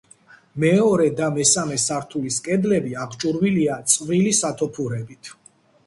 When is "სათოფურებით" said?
4.43-5.37